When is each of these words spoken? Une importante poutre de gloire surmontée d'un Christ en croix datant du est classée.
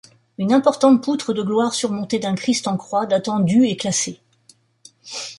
Une 0.39 0.51
importante 0.51 1.03
poutre 1.03 1.31
de 1.31 1.43
gloire 1.43 1.75
surmontée 1.75 2.17
d'un 2.17 2.33
Christ 2.33 2.65
en 2.67 2.75
croix 2.75 3.05
datant 3.05 3.39
du 3.39 3.67
est 3.67 3.75
classée. 3.75 4.19